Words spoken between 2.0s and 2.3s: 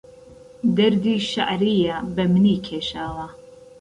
بە